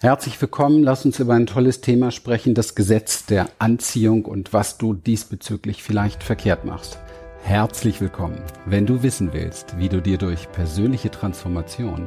[0.00, 0.84] Herzlich willkommen.
[0.84, 5.82] Lass uns über ein tolles Thema sprechen, das Gesetz der Anziehung und was du diesbezüglich
[5.82, 7.00] vielleicht verkehrt machst.
[7.42, 8.40] Herzlich willkommen.
[8.64, 12.06] Wenn du wissen willst, wie du dir durch persönliche Transformation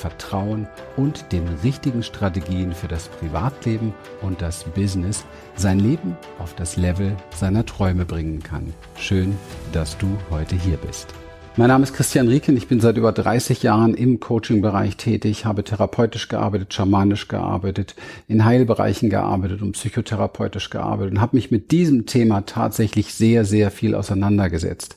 [0.00, 3.92] Vertrauen und den richtigen Strategien für das Privatleben
[4.22, 5.26] und das Business
[5.56, 8.72] sein Leben auf das Level seiner Träume bringen kann.
[8.96, 9.36] Schön,
[9.72, 11.14] dass du heute hier bist.
[11.60, 12.56] Mein Name ist Christian Rieken.
[12.56, 17.96] Ich bin seit über 30 Jahren im Coaching-Bereich tätig, habe therapeutisch gearbeitet, schamanisch gearbeitet,
[18.28, 23.70] in Heilbereichen gearbeitet und psychotherapeutisch gearbeitet und habe mich mit diesem Thema tatsächlich sehr, sehr
[23.70, 24.96] viel auseinandergesetzt.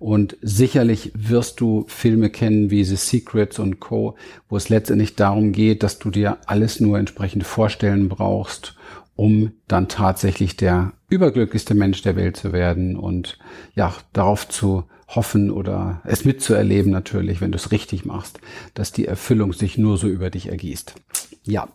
[0.00, 4.16] Und sicherlich wirst du Filme kennen wie The Secrets und Co.,
[4.48, 8.74] wo es letztendlich darum geht, dass du dir alles nur entsprechend vorstellen brauchst,
[9.14, 13.38] um dann tatsächlich der überglücklichste Mensch der Welt zu werden und
[13.76, 14.82] ja, darauf zu
[15.14, 18.40] hoffen oder es mitzuerleben natürlich, wenn du es richtig machst,
[18.74, 20.94] dass die Erfüllung sich nur so über dich ergießt.
[21.42, 21.68] Ja,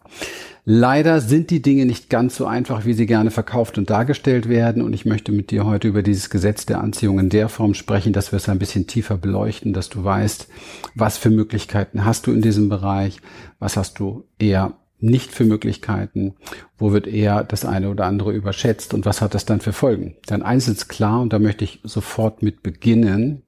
[0.64, 4.82] leider sind die Dinge nicht ganz so einfach, wie sie gerne verkauft und dargestellt werden
[4.82, 8.14] und ich möchte mit dir heute über dieses Gesetz der Anziehung in der Form sprechen,
[8.14, 10.48] dass wir es ein bisschen tiefer beleuchten, dass du weißt,
[10.94, 13.20] was für Möglichkeiten hast du in diesem Bereich,
[13.60, 16.36] was hast du eher nicht für Möglichkeiten,
[16.78, 20.16] wo wird eher das eine oder andere überschätzt und was hat das dann für Folgen?
[20.30, 23.44] Denn eins ist klar und da möchte ich sofort mit beginnen,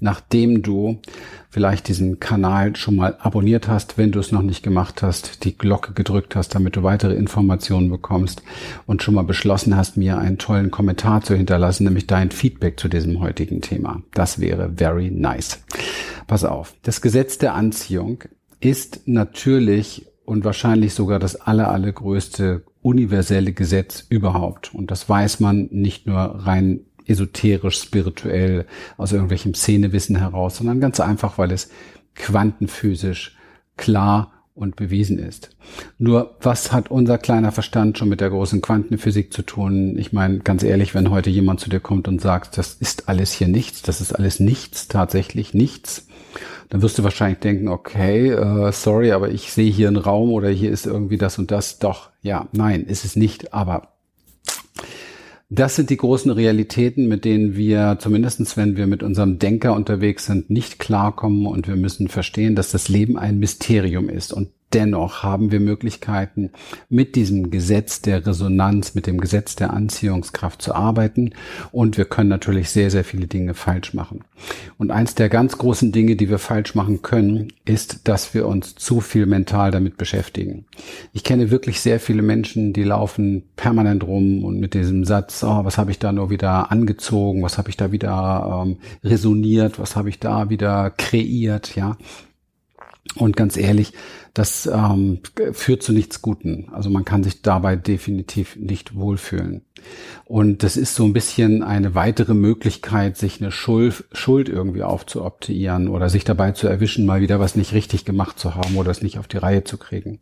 [0.00, 1.00] nachdem du
[1.50, 5.56] vielleicht diesen Kanal schon mal abonniert hast, wenn du es noch nicht gemacht hast, die
[5.56, 8.42] Glocke gedrückt hast, damit du weitere Informationen bekommst
[8.86, 12.88] und schon mal beschlossen hast, mir einen tollen Kommentar zu hinterlassen, nämlich dein Feedback zu
[12.88, 14.02] diesem heutigen Thema.
[14.14, 15.62] Das wäre very nice.
[16.26, 18.24] Pass auf, das Gesetz der Anziehung
[18.60, 24.74] ist natürlich und wahrscheinlich sogar das aller, allergrößte universelle Gesetz überhaupt.
[24.74, 28.66] Und das weiß man nicht nur rein esoterisch, spirituell
[28.96, 31.70] aus irgendwelchem Szenewissen heraus, sondern ganz einfach, weil es
[32.14, 33.36] quantenphysisch
[33.76, 35.50] klar und bewiesen ist.
[35.98, 39.96] Nur was hat unser kleiner Verstand schon mit der großen Quantenphysik zu tun?
[39.96, 43.32] Ich meine, ganz ehrlich, wenn heute jemand zu dir kommt und sagt, das ist alles
[43.32, 46.06] hier nichts, das ist alles nichts, tatsächlich nichts,
[46.68, 50.48] dann wirst du wahrscheinlich denken, okay, äh, sorry, aber ich sehe hier einen Raum oder
[50.48, 51.78] hier ist irgendwie das und das.
[51.78, 53.88] Doch, ja, nein, ist es nicht, aber
[55.54, 60.24] das sind die großen Realitäten, mit denen wir, zumindestens wenn wir mit unserem Denker unterwegs
[60.24, 64.32] sind, nicht klarkommen und wir müssen verstehen, dass das Leben ein Mysterium ist.
[64.32, 66.50] Und Dennoch haben wir Möglichkeiten,
[66.88, 71.34] mit diesem Gesetz der Resonanz, mit dem Gesetz der Anziehungskraft zu arbeiten.
[71.72, 74.24] Und wir können natürlich sehr, sehr viele Dinge falsch machen.
[74.78, 78.74] Und eins der ganz großen Dinge, die wir falsch machen können, ist, dass wir uns
[78.74, 80.64] zu viel mental damit beschäftigen.
[81.12, 85.64] Ich kenne wirklich sehr viele Menschen, die laufen permanent rum und mit diesem Satz, oh,
[85.64, 89.96] was habe ich da nur wieder angezogen, was habe ich da wieder ähm, resoniert, was
[89.96, 91.96] habe ich da wieder kreiert, ja.
[93.16, 93.92] Und ganz ehrlich,
[94.34, 95.20] das ähm,
[95.52, 96.68] führt zu nichts Guten.
[96.72, 99.62] Also man kann sich dabei definitiv nicht wohlfühlen.
[100.24, 105.88] Und das ist so ein bisschen eine weitere Möglichkeit, sich eine Schuld, Schuld irgendwie aufzuoptieren
[105.88, 109.02] oder sich dabei zu erwischen, mal wieder was nicht richtig gemacht zu haben oder es
[109.02, 110.20] nicht auf die Reihe zu kriegen.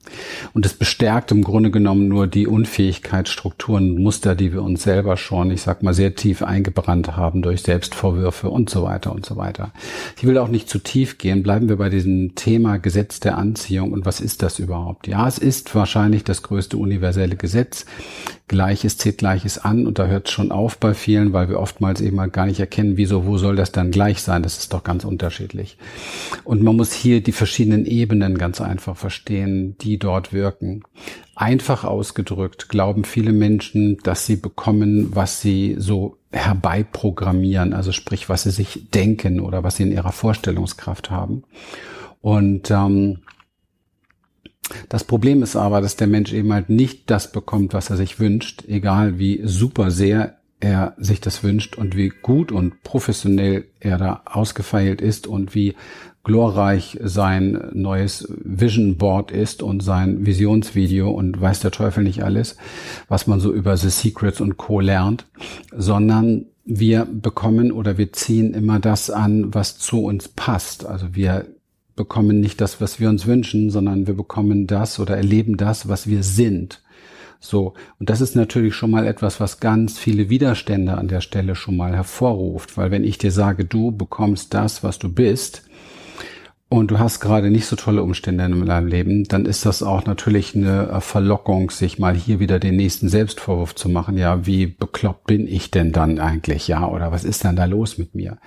[0.53, 5.17] Und es bestärkt im Grunde genommen nur die Unfähigkeit, Strukturen, Muster, die wir uns selber
[5.17, 9.37] schon, ich sag mal, sehr tief eingebrannt haben durch Selbstvorwürfe und so weiter und so
[9.37, 9.73] weiter.
[10.17, 11.43] Ich will auch nicht zu tief gehen.
[11.43, 15.09] Bleiben wir bei diesem Thema Gesetz der Anziehung und was ist das überhaupt?
[15.09, 17.85] Ja, es ist wahrscheinlich das größte universelle Gesetz.
[18.49, 22.01] Gleiches zählt Gleiches an und da hört es schon auf bei vielen, weil wir oftmals
[22.01, 24.43] eben mal gar nicht erkennen, wieso, wo soll das dann gleich sein?
[24.43, 25.77] Das ist doch ganz unterschiedlich.
[26.45, 30.83] Und man muss hier die verschiedenen Ebenen ganz einfach verstehen, die dort wirken.
[31.35, 38.45] Einfach ausgedrückt glauben viele Menschen, dass sie bekommen, was sie so herbeiprogrammieren, also sprich, was
[38.45, 41.45] sie sich denken oder was sie in ihrer Vorstellungskraft haben.
[42.23, 43.19] Und ähm,
[44.89, 48.19] das Problem ist aber, dass der Mensch eben halt nicht das bekommt, was er sich
[48.21, 53.97] wünscht, egal wie super sehr er sich das wünscht und wie gut und professionell er
[53.97, 55.75] da ausgefeilt ist und wie
[56.23, 62.57] glorreich sein neues Vision Board ist und sein Visionsvideo und weiß der Teufel nicht alles,
[63.09, 65.25] was man so über The Secrets und Co lernt,
[65.75, 70.85] sondern wir bekommen oder wir ziehen immer das an, was zu uns passt.
[70.85, 71.47] Also wir
[71.97, 76.07] bekommen nicht das, was wir uns wünschen, sondern wir bekommen das oder erleben das, was
[76.07, 76.83] wir sind.
[77.43, 81.55] So, und das ist natürlich schon mal etwas, was ganz viele Widerstände an der Stelle
[81.55, 85.63] schon mal hervorruft, weil wenn ich dir sage, du bekommst das, was du bist,
[86.73, 90.07] und du hast gerade nicht so tolle Umstände in deinem Leben, dann ist das auch
[90.07, 94.17] natürlich eine äh, Verlockung, sich mal hier wieder den nächsten Selbstvorwurf zu machen.
[94.17, 96.69] Ja, wie bekloppt bin ich denn dann eigentlich?
[96.69, 98.39] Ja, oder was ist denn da los mit mir?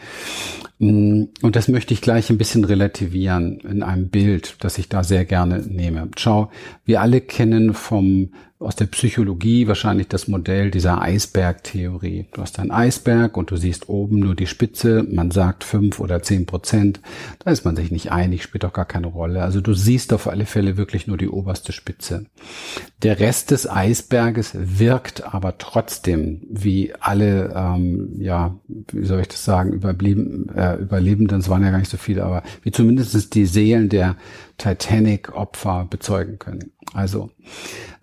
[0.80, 5.04] Mm, und das möchte ich gleich ein bisschen relativieren in einem Bild, das ich da
[5.04, 6.08] sehr gerne nehme.
[6.16, 6.50] Schau,
[6.86, 8.30] wir alle kennen vom
[8.64, 12.28] aus der Psychologie wahrscheinlich das Modell dieser Eisbergtheorie.
[12.34, 16.22] Du hast einen Eisberg und du siehst oben nur die Spitze, man sagt fünf oder
[16.24, 17.02] zehn Prozent,
[17.40, 19.42] da ist man sich nicht einig, spielt auch gar keine Rolle.
[19.42, 22.26] Also du siehst auf alle Fälle wirklich nur die oberste Spitze.
[23.04, 29.44] Der Rest des Eisberges wirkt aber trotzdem, wie alle, ähm, ja, wie soll ich das
[29.44, 33.46] sagen, Überleben, äh, Überlebenden, es waren ja gar nicht so viele, aber wie zumindest die
[33.46, 34.16] Seelen der
[34.58, 36.72] Titanic-Opfer bezeugen können.
[36.94, 37.32] Also,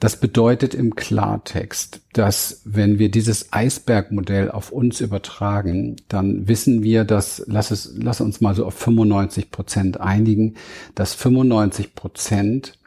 [0.01, 7.05] das bedeutet im Klartext, dass wenn wir dieses Eisbergmodell auf uns übertragen, dann wissen wir,
[7.05, 10.57] dass, lass es, lass uns mal so auf 95 Prozent einigen,
[10.95, 12.79] dass 95 Prozent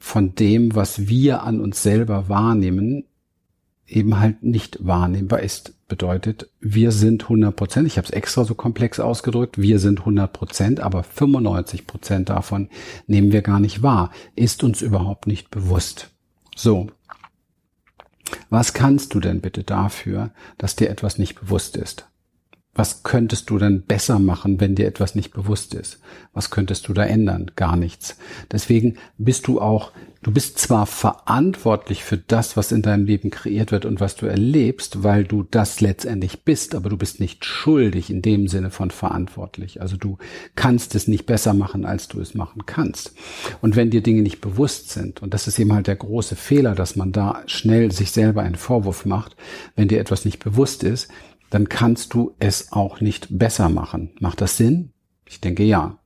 [0.00, 3.04] von dem, was wir an uns selber wahrnehmen,
[3.86, 5.74] eben halt nicht wahrnehmbar ist.
[5.86, 10.32] Bedeutet, wir sind 100 Prozent, ich habe es extra so komplex ausgedrückt, wir sind 100
[10.32, 12.68] Prozent, aber 95 Prozent davon
[13.06, 16.10] nehmen wir gar nicht wahr, ist uns überhaupt nicht bewusst.
[16.56, 16.86] So,
[18.48, 22.09] was kannst du denn bitte dafür, dass dir etwas nicht bewusst ist?
[22.74, 26.00] Was könntest du denn besser machen, wenn dir etwas nicht bewusst ist?
[26.32, 27.50] Was könntest du da ändern?
[27.56, 28.16] Gar nichts.
[28.52, 33.72] Deswegen bist du auch Du bist zwar verantwortlich für das, was in deinem Leben kreiert
[33.72, 38.10] wird und was du erlebst, weil du das letztendlich bist, aber du bist nicht schuldig
[38.10, 39.80] in dem Sinne von verantwortlich.
[39.80, 40.18] Also du
[40.56, 43.14] kannst es nicht besser machen, als du es machen kannst.
[43.62, 46.74] Und wenn dir Dinge nicht bewusst sind, und das ist eben halt der große Fehler,
[46.74, 49.36] dass man da schnell sich selber einen Vorwurf macht,
[49.74, 51.08] wenn dir etwas nicht bewusst ist,
[51.50, 54.10] dann kannst du es auch nicht besser machen.
[54.20, 54.92] Macht das Sinn?
[55.26, 55.98] Ich denke ja.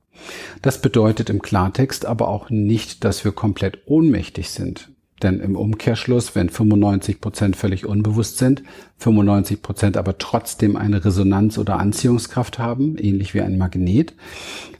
[0.61, 4.91] Das bedeutet im Klartext aber auch nicht, dass wir komplett ohnmächtig sind.
[5.23, 8.63] Denn im Umkehrschluss, wenn 95 Prozent völlig unbewusst sind,
[8.97, 14.13] 95 Prozent aber trotzdem eine Resonanz oder Anziehungskraft haben, ähnlich wie ein Magnet,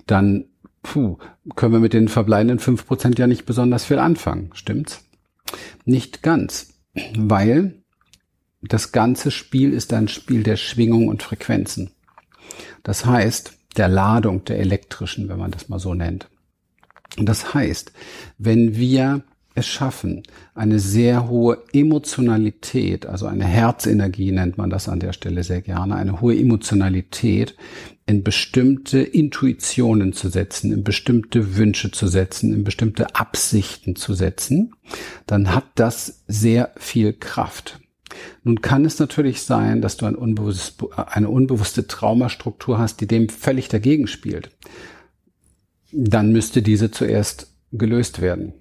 [0.07, 0.45] dann
[0.83, 1.17] puh,
[1.55, 4.51] können wir mit den verbleibenden 5 Prozent ja nicht besonders viel anfangen.
[4.53, 5.05] Stimmt's?
[5.85, 6.73] Nicht ganz,
[7.17, 7.81] weil
[8.61, 11.91] das ganze Spiel ist ein Spiel der Schwingung und Frequenzen.
[12.83, 16.29] Das heißt, der Ladung der elektrischen, wenn man das mal so nennt.
[17.17, 17.91] Und das heißt,
[18.37, 19.23] wenn wir
[19.55, 20.23] es schaffen,
[20.53, 25.95] eine sehr hohe Emotionalität, also eine Herzenergie nennt man das an der Stelle sehr gerne,
[25.95, 27.55] eine hohe Emotionalität
[28.05, 34.75] in bestimmte Intuitionen zu setzen, in bestimmte Wünsche zu setzen, in bestimmte Absichten zu setzen,
[35.25, 37.79] dann hat das sehr viel Kraft.
[38.43, 43.29] Nun kann es natürlich sein, dass du ein unbewusst, eine unbewusste Traumastruktur hast, die dem
[43.29, 44.51] völlig dagegen spielt.
[45.91, 48.53] Dann müsste diese zuerst gelöst werden.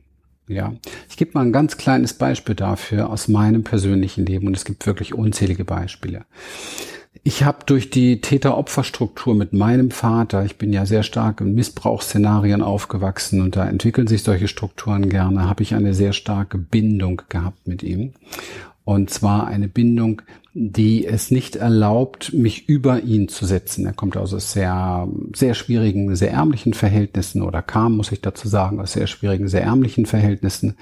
[0.46, 0.74] Ja,
[1.08, 4.86] ich gebe mal ein ganz kleines Beispiel dafür aus meinem persönlichen Leben und es gibt
[4.86, 6.26] wirklich unzählige Beispiele.
[7.22, 12.60] Ich habe durch die Täter-Opfer-Struktur mit meinem Vater, ich bin ja sehr stark in Missbrauchsszenarien
[12.60, 17.66] aufgewachsen und da entwickeln sich solche Strukturen gerne, habe ich eine sehr starke Bindung gehabt
[17.66, 18.12] mit ihm.
[18.84, 20.22] Und zwar eine Bindung,
[20.52, 23.86] die es nicht erlaubt, mich über ihn zu setzen.
[23.86, 28.80] Er kommt aus sehr, sehr schwierigen, sehr ärmlichen Verhältnissen oder kam, muss ich dazu sagen,
[28.80, 30.76] aus sehr schwierigen, sehr ärmlichen Verhältnissen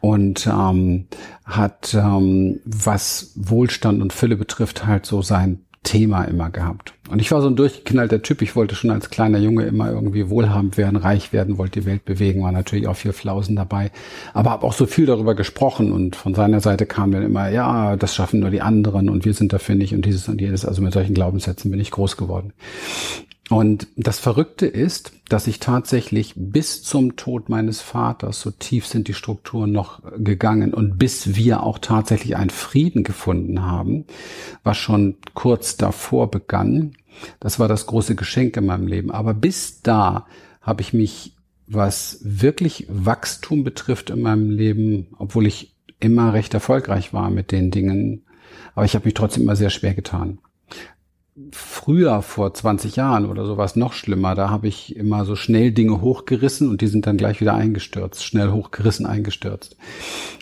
[0.00, 1.06] und ähm,
[1.44, 6.94] hat, ähm, was Wohlstand und Fülle betrifft, halt so sein Thema immer gehabt.
[7.10, 8.40] Und ich war so ein durchgeknallter Typ.
[8.40, 12.04] Ich wollte schon als kleiner Junge immer irgendwie wohlhabend werden, reich werden, wollte die Welt
[12.04, 13.90] bewegen, war natürlich auch viel Flausen dabei.
[14.32, 17.96] Aber habe auch so viel darüber gesprochen und von seiner Seite kam dann immer, ja,
[17.96, 20.64] das schaffen nur die anderen und wir sind dafür nicht und dieses und jenes.
[20.64, 22.52] Also mit solchen Glaubenssätzen bin ich groß geworden.
[23.52, 29.08] Und das Verrückte ist, dass ich tatsächlich bis zum Tod meines Vaters, so tief sind
[29.08, 34.06] die Strukturen noch gegangen und bis wir auch tatsächlich einen Frieden gefunden haben,
[34.62, 36.92] was schon kurz davor begann,
[37.40, 39.10] das war das große Geschenk in meinem Leben.
[39.10, 40.26] Aber bis da
[40.62, 47.12] habe ich mich, was wirklich Wachstum betrifft in meinem Leben, obwohl ich immer recht erfolgreich
[47.12, 48.24] war mit den Dingen,
[48.74, 50.38] aber ich habe mich trotzdem immer sehr schwer getan
[51.50, 54.34] früher, vor 20 Jahren oder sowas noch schlimmer.
[54.34, 58.22] Da habe ich immer so schnell Dinge hochgerissen und die sind dann gleich wieder eingestürzt,
[58.22, 59.76] schnell hochgerissen, eingestürzt.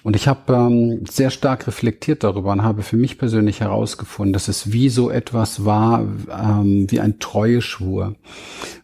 [0.02, 4.48] Und ich habe ähm, sehr stark reflektiert darüber und habe für mich persönlich herausgefunden, dass
[4.48, 8.16] es wie so etwas war, ähm, wie ein Treueschwur,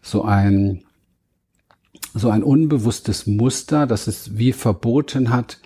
[0.01, 0.83] so ein
[2.13, 5.59] so ein unbewusstes Muster, das es wie verboten hat,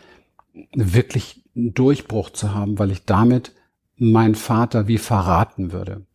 [0.73, 3.53] wirklich einen Durchbruch zu haben, weil ich damit
[3.95, 6.05] meinen Vater wie verraten würde.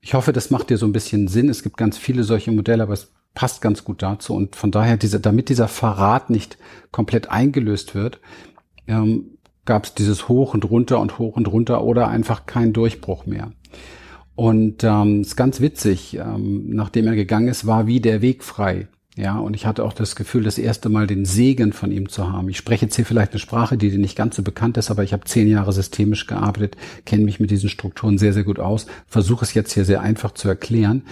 [0.00, 1.48] Ich hoffe, das macht dir so ein bisschen Sinn.
[1.48, 4.34] Es gibt ganz viele solche Modelle, aber es passt ganz gut dazu.
[4.34, 6.58] Und von daher, diese, damit dieser Verrat nicht
[6.90, 8.20] komplett eingelöst wird,
[8.86, 13.26] ähm, gab es dieses Hoch und runter und hoch und runter oder einfach kein Durchbruch
[13.26, 13.52] mehr.
[14.34, 18.88] Und ähm, ist ganz witzig, ähm, nachdem er gegangen ist, war wie der Weg frei.
[19.20, 22.32] Ja, und ich hatte auch das Gefühl, das erste Mal den Segen von ihm zu
[22.32, 22.48] haben.
[22.48, 25.04] Ich spreche jetzt hier vielleicht eine Sprache, die dir nicht ganz so bekannt ist, aber
[25.04, 28.86] ich habe zehn Jahre systemisch gearbeitet, kenne mich mit diesen Strukturen sehr, sehr gut aus,
[29.06, 31.02] versuche es jetzt hier sehr einfach zu erklären.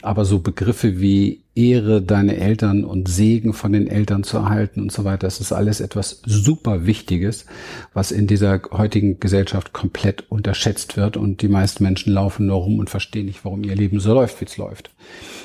[0.00, 4.92] Aber so Begriffe wie Ehre deine Eltern und Segen von den Eltern zu erhalten und
[4.92, 7.44] so weiter, das ist alles etwas super Wichtiges,
[7.92, 12.78] was in dieser heutigen Gesellschaft komplett unterschätzt wird und die meisten Menschen laufen nur rum
[12.78, 14.90] und verstehen nicht, warum ihr Leben so läuft, wie es läuft.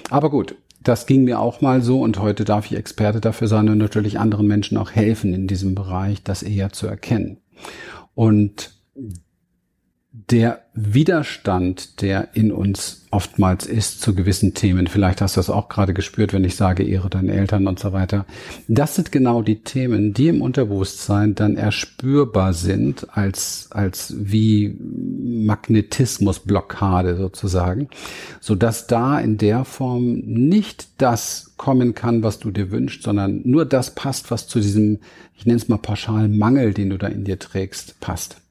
[0.10, 3.70] Aber gut, das ging mir auch mal so und heute darf ich Experte dafür sein
[3.70, 7.38] und natürlich anderen Menschen auch helfen in diesem Bereich, das eher zu erkennen.
[8.16, 8.74] Und
[10.16, 15.70] der Widerstand, der in uns oftmals ist zu gewissen Themen, vielleicht hast du das auch
[15.70, 18.28] gerade gespürt, wenn ich sage, ehre deine Eltern und so weiter,
[18.68, 27.18] das sind genau die Themen, die im Unterbewusstsein dann erspürbar sind als, als wie Magnetismusblockade
[27.18, 27.88] sozusagen,
[28.40, 33.42] so dass da in der Form nicht das kommen kann, was du dir wünschst, sondern
[33.46, 35.00] nur das passt, was zu diesem,
[35.36, 38.43] ich nenne es mal pauschal Mangel, den du da in dir trägst, passt.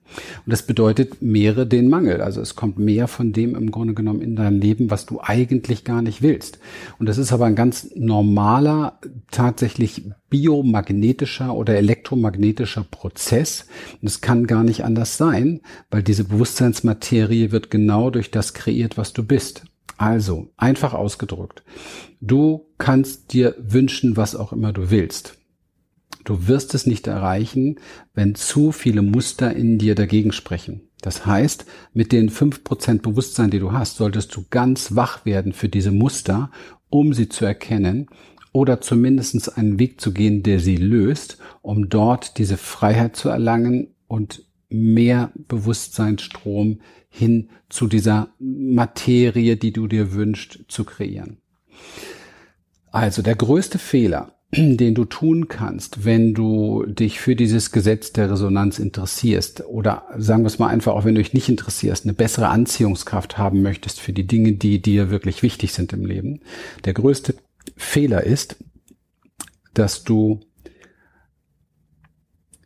[0.45, 2.21] Und das bedeutet mehre den Mangel.
[2.21, 5.85] Also es kommt mehr von dem im Grunde genommen in dein Leben, was du eigentlich
[5.85, 6.59] gar nicht willst.
[6.99, 8.99] Und das ist aber ein ganz normaler,
[9.31, 13.67] tatsächlich biomagnetischer oder elektromagnetischer Prozess.
[14.01, 18.97] Und es kann gar nicht anders sein, weil diese Bewusstseinsmaterie wird genau durch das kreiert,
[18.97, 19.65] was du bist.
[19.99, 21.63] Also, einfach ausgedrückt.
[22.21, 25.39] Du kannst dir wünschen, was auch immer du willst.
[26.25, 27.81] Du wirst es nicht erreichen,
[28.15, 30.83] wenn zu viele Muster in dir dagegen sprechen.
[31.01, 35.53] Das heißt, mit den fünf Prozent Bewusstsein, die du hast, solltest du ganz wach werden
[35.53, 36.51] für diese Muster,
[36.89, 38.09] um sie zu erkennen
[38.53, 43.89] oder zumindest einen Weg zu gehen, der sie löst, um dort diese Freiheit zu erlangen
[44.07, 51.39] und mehr Bewusstseinsstrom hin zu dieser Materie, die du dir wünschst, zu kreieren.
[52.91, 58.31] Also der größte Fehler, den du tun kannst, wenn du dich für dieses Gesetz der
[58.31, 62.13] Resonanz interessierst oder sagen wir es mal einfach auch, wenn du dich nicht interessierst, eine
[62.13, 66.41] bessere Anziehungskraft haben möchtest für die Dinge, die dir wirklich wichtig sind im Leben.
[66.85, 67.35] Der größte
[67.77, 68.57] Fehler ist,
[69.73, 70.41] dass du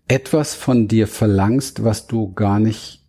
[0.09, 3.05] etwas von dir verlangst, was du gar nicht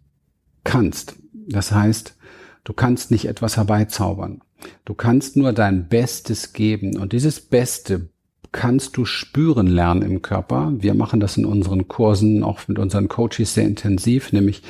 [0.64, 1.16] kannst.
[1.34, 2.16] Das heißt,
[2.64, 4.42] du kannst nicht etwas herbeizaubern.
[4.86, 8.10] Du kannst nur dein Bestes geben und dieses Beste
[8.58, 10.74] kannst du spüren lernen im Körper.
[10.80, 14.64] Wir machen das in unseren Kursen, auch mit unseren Coaches sehr intensiv, nämlich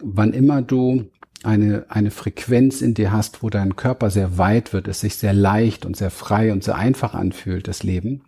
[0.00, 1.06] wann immer du
[1.42, 5.32] eine, eine Frequenz in dir hast, wo dein Körper sehr weit wird, es sich sehr
[5.32, 8.22] leicht und sehr frei und sehr einfach anfühlt, das Leben,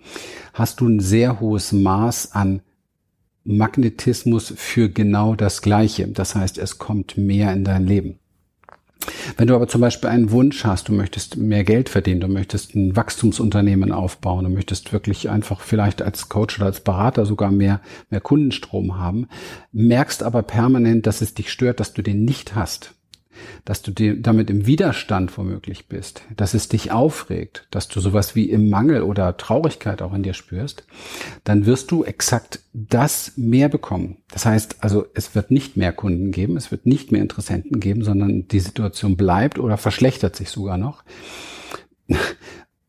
[0.55, 2.61] hast du ein sehr hohes Maß an
[3.45, 6.09] Magnetismus für genau das Gleiche.
[6.09, 8.20] Das heißt, es kommt mehr in dein Leben.
[9.37, 12.75] Wenn du aber zum Beispiel einen Wunsch hast, du möchtest mehr Geld verdienen, du möchtest
[12.75, 17.81] ein Wachstumsunternehmen aufbauen, du möchtest wirklich einfach vielleicht als Coach oder als Berater sogar mehr,
[18.11, 19.29] mehr Kundenstrom haben,
[19.73, 22.95] merkst aber permanent, dass es dich stört, dass du den nicht hast,
[23.65, 28.35] dass du dir damit im Widerstand womöglich bist, dass es dich aufregt, dass du sowas
[28.35, 30.85] wie im Mangel oder Traurigkeit auch in dir spürst,
[31.45, 34.19] dann wirst du exakt das mehr bekommen.
[34.31, 38.05] Das heißt also, es wird nicht mehr Kunden geben, es wird nicht mehr Interessenten geben,
[38.05, 41.05] sondern die Situation bleibt oder verschlechtert sich sogar noch.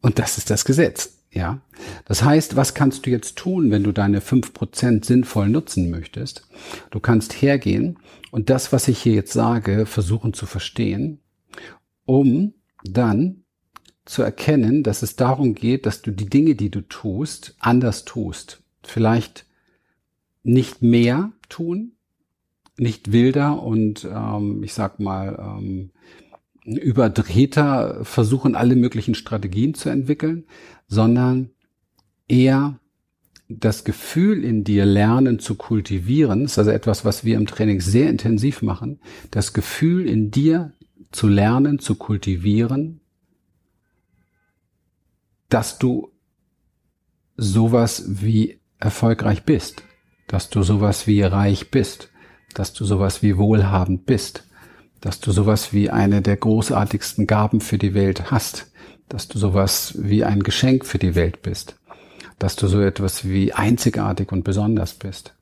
[0.02, 1.21] Und das ist das Gesetz.
[1.34, 1.62] Ja,
[2.06, 6.46] das heißt, was kannst du jetzt tun, wenn du deine fünf Prozent sinnvoll nutzen möchtest?
[6.90, 8.00] Du kannst hergehen
[8.32, 11.20] und das, was ich hier jetzt sage, versuchen zu verstehen,
[12.06, 13.44] um dann
[14.04, 18.62] zu erkennen, dass es darum geht, dass du die Dinge, die du tust, anders tust.
[18.84, 19.46] Vielleicht
[20.44, 21.94] nicht mehr tun,
[22.78, 25.92] nicht wilder und ähm, ich sag mal ähm,
[26.64, 30.46] überdrehter versuchen, alle möglichen Strategien zu entwickeln,
[30.88, 31.50] sondern
[32.28, 32.80] eher
[33.50, 38.10] das Gefühl in dir lernen zu kultivieren, ist also etwas, was wir im Training sehr
[38.10, 39.00] intensiv machen,
[39.30, 40.74] das Gefühl in dir
[41.12, 43.02] zu lernen, zu kultivieren,
[45.50, 46.12] dass du
[47.36, 49.84] sowas wie erfolgreich bist,
[50.28, 52.10] dass du sowas wie reich bist,
[52.54, 54.48] dass du sowas wie wohlhabend bist,
[55.02, 58.72] dass du sowas wie eine der großartigsten Gaben für die Welt hast,
[59.10, 61.76] dass du sowas wie ein Geschenk für die Welt bist,
[62.40, 65.34] dass du so etwas wie einzigartig und besonders bist.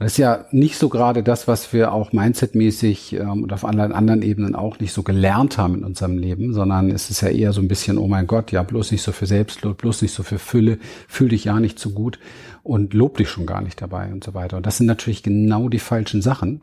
[0.00, 3.92] Das ist ja nicht so gerade das, was wir auch mindsetmäßig ähm, und auf anderen,
[3.92, 7.52] anderen Ebenen auch nicht so gelernt haben in unserem Leben, sondern es ist ja eher
[7.52, 10.22] so ein bisschen, oh mein Gott, ja, bloß nicht so für Selbstlob, bloß nicht so
[10.22, 12.18] für Fülle, fühl dich ja nicht zu gut
[12.62, 14.56] und lob dich schon gar nicht dabei und so weiter.
[14.56, 16.62] Und das sind natürlich genau die falschen Sachen,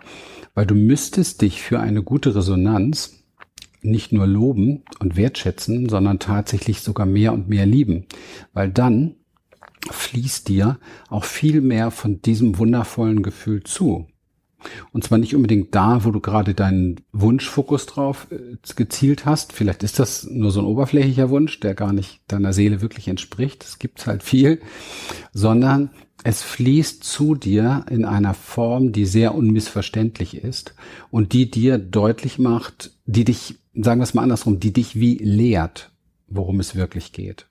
[0.56, 3.24] weil du müsstest dich für eine gute Resonanz
[3.84, 8.08] nicht nur loben und wertschätzen, sondern tatsächlich sogar mehr und mehr lieben,
[8.54, 9.14] weil dann
[9.90, 10.80] fließt dir
[11.10, 14.08] auch viel mehr von diesem wundervollen Gefühl zu.
[14.92, 19.54] Und zwar nicht unbedingt da, wo du gerade deinen Wunschfokus drauf äh, gezielt hast.
[19.54, 23.64] Vielleicht ist das nur so ein oberflächlicher Wunsch, der gar nicht deiner Seele wirklich entspricht.
[23.64, 24.60] Es gibt halt viel,
[25.32, 25.92] sondern
[26.24, 30.74] es fließt zu dir in einer Form, die sehr unmissverständlich ist
[31.12, 35.18] und die dir deutlich macht, die dich, sagen wir es mal andersrum, die dich wie
[35.18, 35.92] lehrt,
[36.28, 37.46] worum es wirklich geht.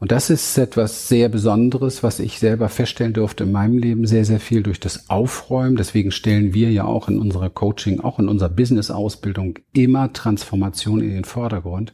[0.00, 4.24] Und das ist etwas sehr Besonderes, was ich selber feststellen durfte in meinem Leben sehr,
[4.24, 5.76] sehr viel durch das Aufräumen.
[5.76, 11.10] Deswegen stellen wir ja auch in unserer Coaching, auch in unserer Business-Ausbildung immer Transformation in
[11.10, 11.92] den Vordergrund,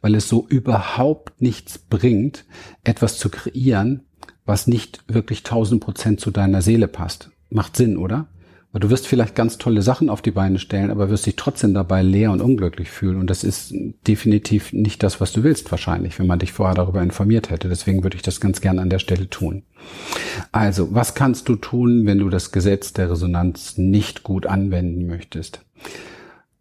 [0.00, 2.46] weil es so überhaupt nichts bringt,
[2.82, 4.02] etwas zu kreieren,
[4.44, 7.30] was nicht wirklich tausend Prozent zu deiner Seele passt.
[7.48, 8.26] Macht Sinn, oder?
[8.78, 12.02] Du wirst vielleicht ganz tolle Sachen auf die Beine stellen, aber wirst dich trotzdem dabei
[12.02, 13.16] leer und unglücklich fühlen.
[13.16, 13.74] Und das ist
[14.06, 17.68] definitiv nicht das, was du willst, wahrscheinlich, wenn man dich vorher darüber informiert hätte.
[17.68, 19.62] Deswegen würde ich das ganz gern an der Stelle tun.
[20.52, 25.60] Also, was kannst du tun, wenn du das Gesetz der Resonanz nicht gut anwenden möchtest?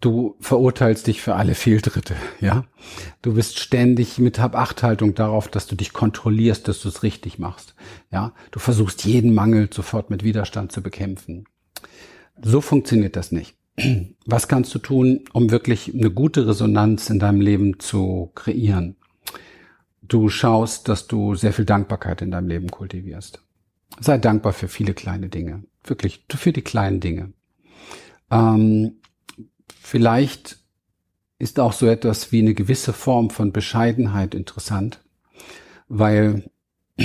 [0.01, 2.65] Du verurteilst dich für alle Fehltritte, ja.
[3.23, 7.73] Du bist ständig mit Hab-Acht-Haltung darauf, dass du dich kontrollierst, dass du es richtig machst,
[8.11, 8.33] ja.
[8.51, 11.45] Du versuchst jeden Mangel sofort mit Widerstand zu bekämpfen.
[12.41, 13.55] So funktioniert das nicht.
[14.25, 18.95] Was kannst du tun, um wirklich eine gute Resonanz in deinem Leben zu kreieren?
[20.01, 23.41] Du schaust, dass du sehr viel Dankbarkeit in deinem Leben kultivierst.
[23.99, 25.63] Sei dankbar für viele kleine Dinge.
[25.83, 27.33] Wirklich, für die kleinen Dinge.
[28.29, 28.97] Ähm,
[29.73, 30.57] vielleicht
[31.39, 35.03] ist auch so etwas wie eine gewisse Form von Bescheidenheit interessant,
[35.87, 36.49] weil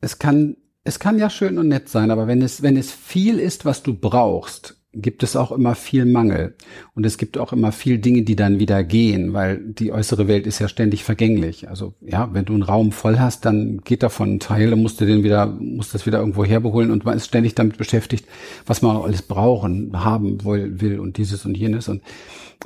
[0.00, 3.38] es kann es kann ja schön und nett sein, aber wenn es, wenn es viel
[3.40, 6.54] ist, was du brauchst, gibt es auch immer viel Mangel.
[6.94, 10.46] Und es gibt auch immer viel Dinge, die dann wieder gehen, weil die äußere Welt
[10.46, 11.68] ist ja ständig vergänglich.
[11.68, 15.00] Also, ja, wenn du einen Raum voll hast, dann geht davon ein Teil, dann musst
[15.00, 18.26] du den wieder, musst das wieder irgendwo herbeholen und man ist ständig damit beschäftigt,
[18.64, 21.88] was man alles brauchen, haben will und dieses und jenes.
[21.88, 22.02] Und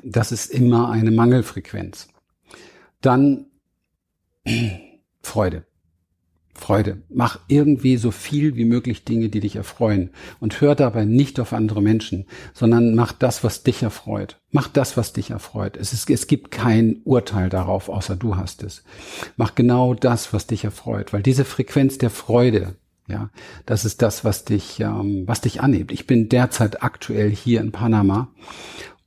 [0.05, 2.09] das ist immer eine Mangelfrequenz.
[3.01, 3.47] Dann
[5.23, 5.65] Freude.
[6.55, 7.03] Freude.
[7.09, 10.11] Mach irgendwie so viel wie möglich Dinge, die dich erfreuen.
[10.41, 14.41] Und hör dabei nicht auf andere Menschen, sondern mach das, was dich erfreut.
[14.51, 15.77] Mach das, was dich erfreut.
[15.77, 18.85] Es, ist, es gibt kein Urteil darauf, außer du hast es.
[19.37, 23.31] Mach genau das, was dich erfreut, weil diese Frequenz der Freude, ja,
[23.65, 25.93] das ist das, was dich, ähm, was dich anhebt.
[25.93, 28.29] Ich bin derzeit aktuell hier in Panama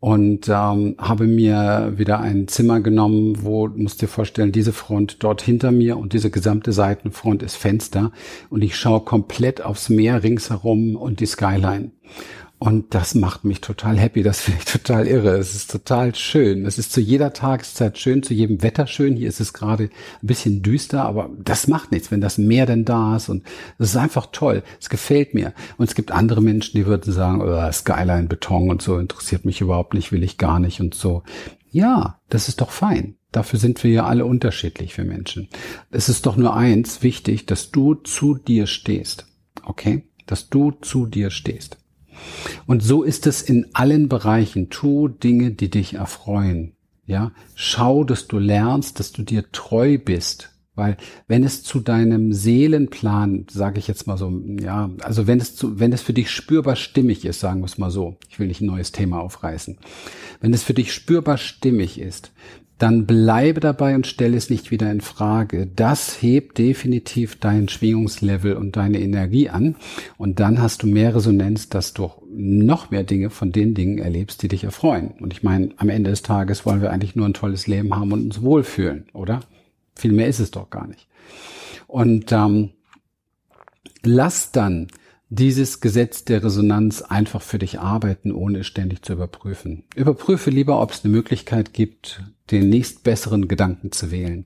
[0.04, 5.42] und ähm, habe mir wieder ein Zimmer genommen, wo, musst dir vorstellen, diese Front dort
[5.42, 8.12] hinter mir und diese gesamte Seitenfront ist Fenster
[8.50, 11.92] und ich schaue komplett aufs Meer ringsherum und die Skyline.
[12.64, 14.24] Und das macht mich total happy.
[14.24, 15.36] Das finde ich total irre.
[15.36, 16.66] Es ist total schön.
[16.66, 19.18] Es ist zu jeder Tageszeit schön, zu jedem Wetter schön.
[19.18, 19.90] Hier ist es gerade ein
[20.28, 23.28] bisschen düster, aber das macht nichts, wenn das Meer denn da ist.
[23.28, 23.44] Und
[23.80, 24.64] es ist einfach toll.
[24.80, 25.52] Es gefällt mir.
[25.78, 29.60] Und es gibt andere Menschen, die würden sagen, oh, Skyline, Beton und so interessiert mich
[29.60, 31.24] überhaupt nicht, will ich gar nicht und so.
[31.70, 33.18] Ja, das ist doch fein.
[33.34, 35.50] Dafür sind wir ja alle unterschiedlich für Menschen.
[35.92, 39.26] Es ist doch nur eins wichtig, dass du zu dir stehst.
[39.66, 40.08] Okay?
[40.28, 41.83] Dass du zu dir stehst.
[42.66, 44.70] Und so ist es in allen Bereichen.
[44.70, 46.74] Tu Dinge, die dich erfreuen.
[47.06, 50.53] Ja, schau, dass du lernst, dass du dir treu bist.
[50.76, 55.56] Weil wenn es zu deinem Seelenplan, sage ich jetzt mal so, ja, also wenn es
[55.56, 58.48] zu, wenn es für dich spürbar stimmig ist, sagen wir es mal so, ich will
[58.48, 59.78] nicht ein neues Thema aufreißen,
[60.42, 62.32] wenn es für dich spürbar stimmig ist,
[62.80, 65.68] dann bleibe dabei und stelle es nicht wieder in Frage.
[65.74, 69.76] Das hebt definitiv dein Schwingungslevel und deine Energie an.
[70.18, 74.42] Und dann hast du mehr Resonanz, dass du noch mehr Dinge von den Dingen erlebst,
[74.42, 75.12] die dich erfreuen.
[75.20, 78.12] Und ich meine, am Ende des Tages wollen wir eigentlich nur ein tolles Leben haben
[78.12, 79.42] und uns wohlfühlen, oder?
[79.96, 81.08] Viel mehr ist es doch gar nicht.
[81.88, 82.72] Und ähm,
[84.04, 84.88] lass dann
[85.30, 89.84] dieses Gesetz der Resonanz einfach für dich arbeiten, ohne es ständig zu überprüfen.
[89.96, 94.46] Überprüfe lieber, ob es eine Möglichkeit gibt, den nächstbesseren Gedanken zu wählen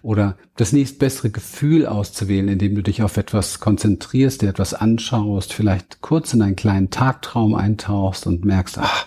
[0.00, 6.00] oder das nächstbessere Gefühl auszuwählen, indem du dich auf etwas konzentrierst, dir etwas anschaust, vielleicht
[6.00, 9.06] kurz in einen kleinen Tagtraum eintauchst und merkst, ach,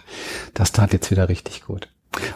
[0.54, 1.90] das tat jetzt wieder richtig gut.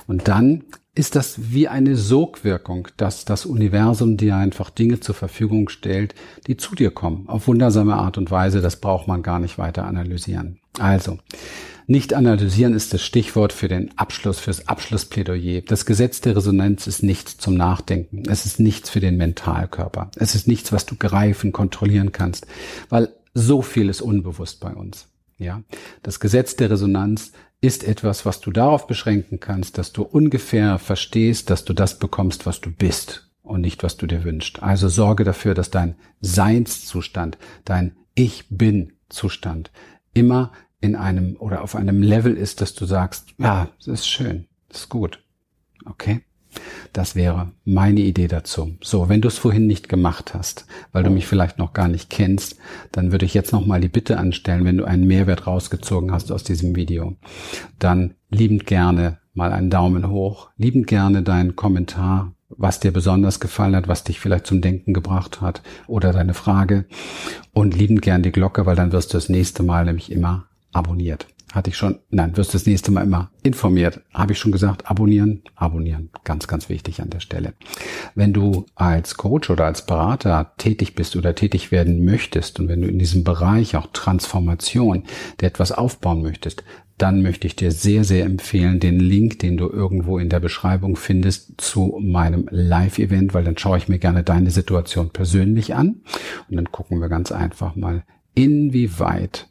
[0.07, 0.63] Und dann
[0.99, 6.13] ist das wie eine Sogwirkung, dass das Universum dir einfach Dinge zur Verfügung stellt,
[6.45, 8.59] die zu dir kommen, auf wundersame Art und Weise.
[8.59, 10.59] Das braucht man gar nicht weiter analysieren.
[10.77, 11.17] Also,
[11.87, 15.61] nicht analysieren ist das Stichwort für den Abschluss, fürs Abschlussplädoyer.
[15.61, 18.23] Das Gesetz der Resonanz ist nichts zum Nachdenken.
[18.29, 20.11] Es ist nichts für den Mentalkörper.
[20.17, 22.45] Es ist nichts, was du greifen, kontrollieren kannst,
[22.89, 25.07] weil so viel ist unbewusst bei uns.
[25.37, 25.63] Ja,
[26.03, 31.49] das Gesetz der Resonanz ist etwas, was du darauf beschränken kannst, dass du ungefähr verstehst,
[31.49, 34.63] dass du das bekommst, was du bist und nicht, was du dir wünschst.
[34.63, 39.71] Also sorge dafür, dass dein Seinszustand, dein Ich bin Zustand
[40.13, 44.47] immer in einem oder auf einem Level ist, dass du sagst, ja, das ist schön,
[44.69, 45.23] das ist gut.
[45.85, 46.21] Okay?
[46.93, 48.75] Das wäre meine Idee dazu.
[48.81, 52.09] So, wenn du es vorhin nicht gemacht hast, weil du mich vielleicht noch gar nicht
[52.09, 52.57] kennst,
[52.91, 56.43] dann würde ich jetzt nochmal die Bitte anstellen, wenn du einen Mehrwert rausgezogen hast aus
[56.43, 57.15] diesem Video,
[57.77, 63.75] dann liebend gerne mal einen Daumen hoch, liebend gerne deinen Kommentar, was dir besonders gefallen
[63.75, 66.85] hat, was dich vielleicht zum Denken gebracht hat oder deine Frage
[67.53, 71.27] und liebend gern die Glocke, weil dann wirst du das nächste Mal nämlich immer abonniert.
[71.51, 74.01] Hatte ich schon, nein, wirst das nächste Mal immer informiert.
[74.13, 76.11] Habe ich schon gesagt, abonnieren, abonnieren.
[76.23, 77.53] Ganz, ganz wichtig an der Stelle.
[78.13, 82.81] Wenn du als Coach oder als Berater tätig bist oder tätig werden möchtest und wenn
[82.81, 85.05] du in diesem Bereich auch Transformation,
[85.39, 86.63] der etwas aufbauen möchtest,
[86.99, 90.97] dann möchte ich dir sehr, sehr empfehlen, den Link, den du irgendwo in der Beschreibung
[90.97, 96.01] findest, zu meinem Live-Event, weil dann schaue ich mir gerne deine Situation persönlich an
[96.49, 98.03] und dann gucken wir ganz einfach mal,
[98.35, 99.47] inwieweit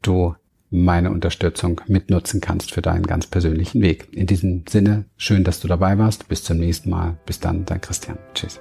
[0.00, 0.34] du
[0.72, 4.08] meine Unterstützung mitnutzen kannst für deinen ganz persönlichen Weg.
[4.12, 6.28] In diesem Sinne, schön, dass du dabei warst.
[6.28, 7.18] Bis zum nächsten Mal.
[7.26, 8.18] Bis dann, dein Christian.
[8.34, 8.58] Tschüss.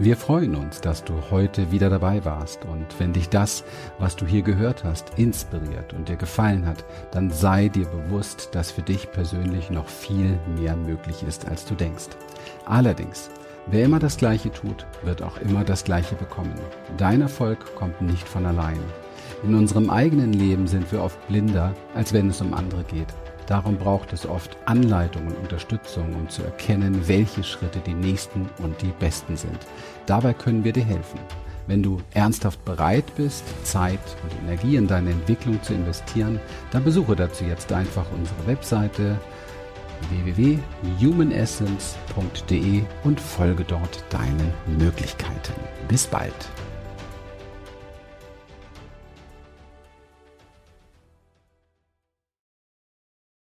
[0.00, 3.64] Wir freuen uns, dass du heute wieder dabei warst und wenn dich das,
[3.98, 8.70] was du hier gehört hast, inspiriert und dir gefallen hat, dann sei dir bewusst, dass
[8.70, 12.10] für dich persönlich noch viel mehr möglich ist, als du denkst.
[12.64, 13.28] Allerdings,
[13.66, 16.54] wer immer das Gleiche tut, wird auch immer das Gleiche bekommen.
[16.96, 18.78] Dein Erfolg kommt nicht von allein.
[19.44, 23.06] In unserem eigenen Leben sind wir oft blinder, als wenn es um andere geht.
[23.46, 28.80] Darum braucht es oft Anleitung und Unterstützung, um zu erkennen, welche Schritte die nächsten und
[28.82, 29.58] die besten sind.
[30.06, 31.20] Dabei können wir dir helfen.
[31.66, 36.40] Wenn du ernsthaft bereit bist, Zeit und Energie in deine Entwicklung zu investieren,
[36.72, 39.18] dann besuche dazu jetzt einfach unsere Webseite
[40.10, 45.52] www.humanessence.de und folge dort deinen Möglichkeiten.
[45.88, 46.34] Bis bald.